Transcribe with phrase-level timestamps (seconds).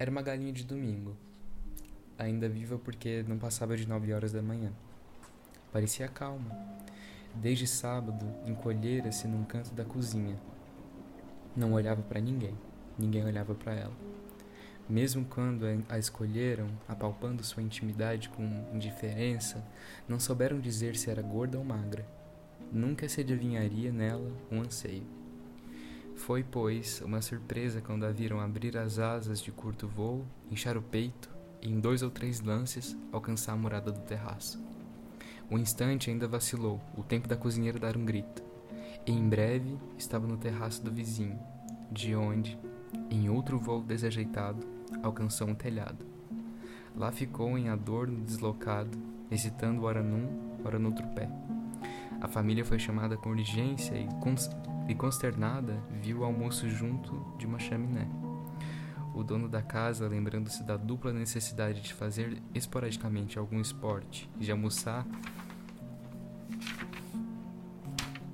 [0.00, 1.16] Era uma galinha de domingo,
[2.16, 4.72] ainda viva porque não passava de nove horas da manhã.
[5.72, 6.56] Parecia calma.
[7.34, 10.38] Desde sábado, encolhera-se num canto da cozinha.
[11.56, 12.54] Não olhava para ninguém,
[12.96, 13.96] ninguém olhava para ela.
[14.88, 19.66] Mesmo quando a escolheram, apalpando sua intimidade com indiferença,
[20.06, 22.06] não souberam dizer se era gorda ou magra.
[22.70, 25.17] Nunca se adivinharia nela um anseio.
[26.28, 30.82] Foi, pois, uma surpresa quando a viram abrir as asas de curto voo, inchar o
[30.82, 31.30] peito
[31.62, 34.62] e, em dois ou três lances, alcançar a morada do terraço.
[35.50, 38.44] Um instante ainda vacilou, o tempo da cozinheira dar um grito,
[39.06, 41.38] e em breve estava no terraço do vizinho,
[41.90, 42.58] de onde,
[43.10, 44.66] em outro voo desajeitado,
[45.02, 46.04] alcançou um telhado.
[46.94, 48.98] Lá ficou em adorno deslocado,
[49.30, 51.26] hesitando ora num, ora no outro pé.
[52.20, 54.06] A família foi chamada com urgência e,
[54.88, 58.08] e consternada, viu o almoço junto de uma chaminé.
[59.14, 64.50] O dono da casa, lembrando-se da dupla necessidade de fazer esporadicamente algum esporte e de
[64.50, 65.06] almoçar,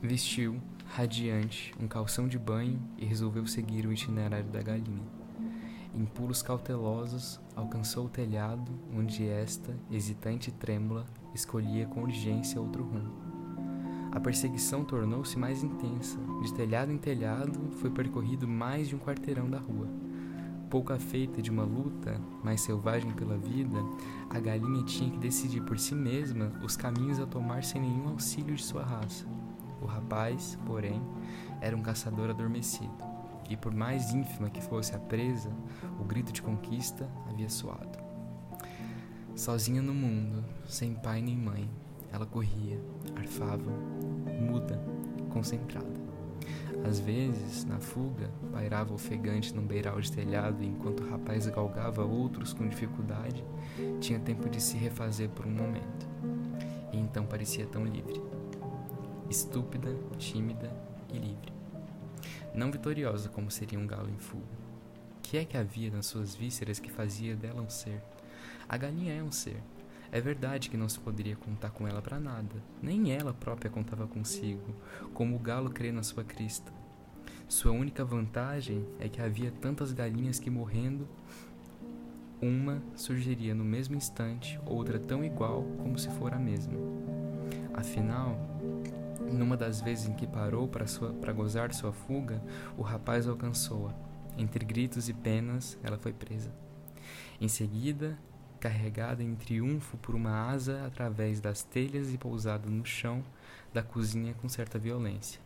[0.00, 5.02] vestiu, radiante, um calção de banho e resolveu seguir o itinerário da galinha.
[5.94, 12.84] Em pulos cautelosos, alcançou o telhado, onde esta, hesitante e trêmula, escolhia com urgência outro
[12.84, 13.23] rumo.
[14.14, 16.16] A perseguição tornou-se mais intensa.
[16.40, 19.88] De telhado em telhado, foi percorrido mais de um quarteirão da rua.
[20.70, 23.76] Pouco afeita de uma luta, mais selvagem pela vida,
[24.30, 28.54] a galinha tinha que decidir por si mesma os caminhos a tomar sem nenhum auxílio
[28.54, 29.26] de sua raça.
[29.82, 31.02] O rapaz, porém,
[31.60, 32.94] era um caçador adormecido,
[33.50, 35.50] e por mais ínfima que fosse a presa,
[36.00, 37.98] o grito de conquista havia soado.
[39.34, 41.68] Sozinha no mundo, sem pai nem mãe,
[42.14, 42.80] ela corria,
[43.16, 43.72] arfava,
[44.40, 44.80] muda,
[45.30, 46.04] concentrada.
[46.88, 52.52] Às vezes, na fuga, pairava ofegante num beiral de telhado enquanto o rapaz galgava outros
[52.52, 53.44] com dificuldade,
[54.00, 56.06] tinha tempo de se refazer por um momento.
[56.92, 58.22] E então parecia tão livre.
[59.28, 60.70] Estúpida, tímida
[61.12, 61.52] e livre.
[62.54, 64.44] Não vitoriosa como seria um galo em fuga.
[65.18, 68.00] O que é que havia nas suas vísceras que fazia dela um ser?
[68.68, 69.60] A galinha é um ser,
[70.14, 74.06] é verdade que não se poderia contar com ela para nada, nem ela própria contava
[74.06, 74.72] consigo,
[75.12, 76.72] como o galo crê na sua crista.
[77.48, 81.08] Sua única vantagem é que havia tantas galinhas que morrendo,
[82.40, 86.78] uma surgiria no mesmo instante, outra tão igual como se for a mesma.
[87.72, 88.38] Afinal,
[89.32, 92.40] numa das vezes em que parou para gozar sua fuga,
[92.78, 93.92] o rapaz alcançou-a.
[94.38, 96.54] Entre gritos e penas, ela foi presa.
[97.40, 98.16] Em seguida,
[98.64, 103.22] carregada em triunfo por uma asa através das telhas e pousada no chão
[103.74, 105.38] da cozinha com certa violência.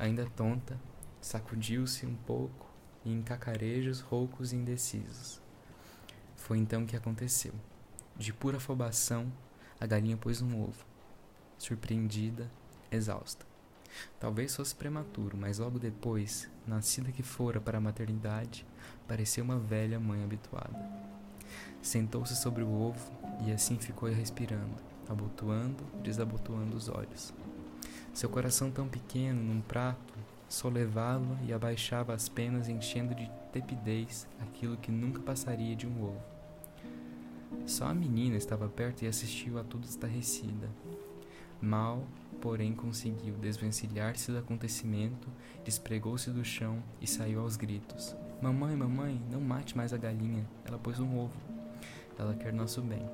[0.00, 0.76] Ainda tonta,
[1.20, 2.68] sacudiu-se um pouco
[3.06, 5.40] em cacarejos roucos e indecisos.
[6.34, 7.52] Foi então que aconteceu.
[8.16, 9.32] De pura afobação,
[9.80, 10.84] a galinha pôs um ovo.
[11.56, 12.50] Surpreendida,
[12.90, 13.46] exausta.
[14.18, 18.66] Talvez fosse prematuro, mas logo depois, nascida que fora para a maternidade,
[19.06, 21.23] parecia uma velha mãe habituada.
[21.82, 23.12] Sentou-se sobre o ovo
[23.46, 24.74] e assim ficou respirando,
[25.08, 27.32] abotoando, desabotoando os olhos.
[28.12, 30.14] Seu coração tão pequeno num prato
[30.48, 36.02] só levava e abaixava as penas, enchendo de tepidez aquilo que nunca passaria de um
[36.04, 36.22] ovo.
[37.66, 40.68] Só a menina estava perto e assistiu a tudo estarrecida.
[41.60, 42.06] Mal,
[42.40, 45.28] porém, conseguiu desvencilhar-se do acontecimento,
[45.64, 48.14] despregou-se do chão e saiu aos gritos.
[48.44, 51.32] Mamãe, mamãe, não mate mais a galinha, ela pôs um ovo.
[52.18, 53.08] Ela quer nosso bem.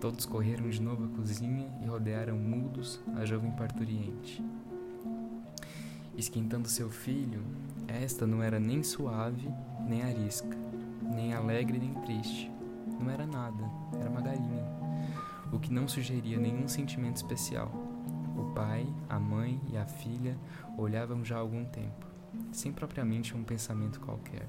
[0.00, 4.44] Todos correram de novo à cozinha e rodearam mudos a jovem parturiente.
[6.16, 7.44] Esquentando seu filho,
[7.86, 9.48] esta não era nem suave,
[9.86, 10.58] nem arisca,
[11.00, 12.50] nem alegre, nem triste.
[12.98, 13.62] Não era nada,
[14.00, 14.66] era uma galinha,
[15.52, 17.70] o que não sugeria nenhum sentimento especial.
[18.36, 20.36] O pai, a mãe e a filha
[20.76, 22.13] olhavam já há algum tempo,
[22.52, 24.46] sem propriamente um pensamento qualquer.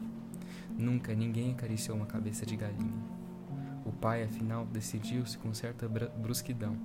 [0.77, 2.93] Nunca ninguém acariciou uma cabeça de galinha.
[3.85, 6.75] O pai, afinal, decidiu-se com certa brusquidão.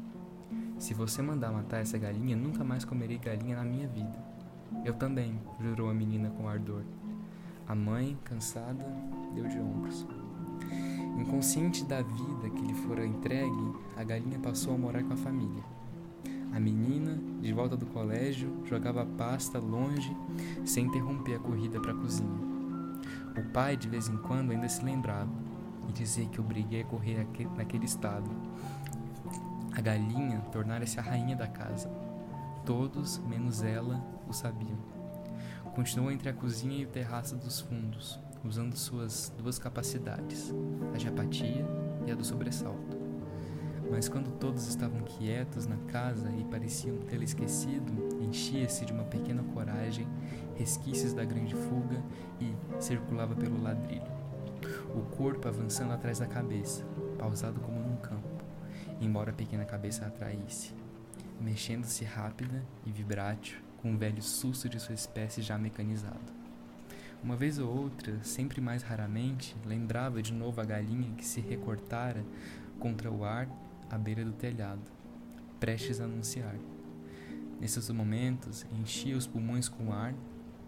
[0.79, 4.19] Se você mandar matar essa galinha, nunca mais comerei galinha na minha vida.
[4.85, 6.83] Eu também, jurou a menina com ardor.
[7.67, 8.85] A mãe, cansada,
[9.35, 10.07] deu de ombros.
[11.19, 15.63] Inconsciente da vida que lhe fora entregue, a galinha passou a morar com a família.
[16.53, 20.15] A menina, de volta do colégio, jogava pasta longe,
[20.65, 22.51] sem interromper a corrida para a cozinha.
[23.37, 25.31] O pai, de vez em quando, ainda se lembrava
[25.89, 27.27] e dizer que obriguei a correr
[27.57, 28.29] naquele estado.
[29.73, 31.89] A galinha tornara-se a rainha da casa.
[32.67, 34.79] Todos, menos ela, o sabiam.
[35.75, 40.53] Continuou entre a cozinha e o terraço dos fundos, usando suas duas capacidades,
[40.93, 41.65] a de apatia
[42.07, 43.00] e a do sobressalto.
[43.91, 47.93] Mas quando todos estavam quietos na casa e pareciam tê-la esquecido,
[48.23, 50.07] enchia-se de uma pequena coragem,
[50.55, 52.01] resquícios da grande fuga
[52.41, 54.11] e circulava pelo ladrilho.
[54.95, 56.85] O corpo avançando atrás da cabeça,
[57.19, 58.29] pausado como num campo,
[59.01, 60.73] embora a pequena cabeça atraísse,
[61.41, 66.41] mexendo-se rápida e vibrátil, com um velho susto de sua espécie já mecanizado.
[67.23, 72.25] Uma vez ou outra, sempre mais raramente, lembrava de novo a galinha que se recortara
[72.79, 73.49] contra o ar
[73.91, 74.81] à beira do telhado,
[75.59, 76.55] prestes a anunciar.
[77.61, 80.15] Nesses momentos, enchia os pulmões com ar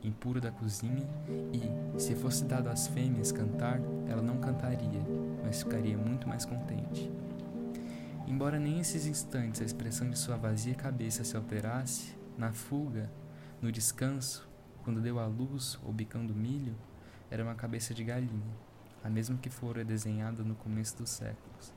[0.03, 1.07] impuro da cozinha
[1.53, 5.01] e, se fosse dado às fêmeas cantar, ela não cantaria,
[5.45, 7.11] mas ficaria muito mais contente.
[8.27, 13.11] Embora nem esses instantes a expressão de sua vazia cabeça se alterasse, na fuga,
[13.61, 14.49] no descanso,
[14.83, 16.75] quando deu à luz ou bicando milho,
[17.31, 18.57] era uma cabeça de galinha,
[19.05, 21.73] a mesma que fora desenhada no começo dos séculos.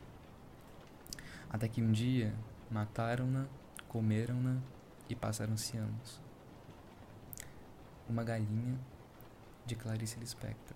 [1.55, 2.35] Até que um dia
[2.69, 3.45] mataram-na,
[3.87, 4.57] comeram-na
[5.07, 6.21] e passaram-se anos.
[8.09, 8.77] Uma galinha
[9.65, 10.75] de Clarice Lispector.